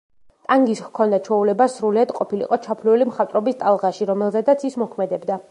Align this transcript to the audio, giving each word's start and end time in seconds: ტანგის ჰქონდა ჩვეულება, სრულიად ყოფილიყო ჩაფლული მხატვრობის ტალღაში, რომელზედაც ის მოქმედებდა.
ტანგის 0.45 0.79
ჰქონდა 0.85 1.19
ჩვეულება, 1.27 1.67
სრულიად 1.73 2.13
ყოფილიყო 2.21 2.59
ჩაფლული 2.65 3.09
მხატვრობის 3.11 3.61
ტალღაში, 3.61 4.09
რომელზედაც 4.13 4.67
ის 4.73 4.83
მოქმედებდა. 4.87 5.39